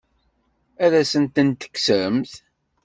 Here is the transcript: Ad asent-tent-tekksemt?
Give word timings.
Ad 0.83 0.93
asent-tent-tekksemt? 1.01 2.31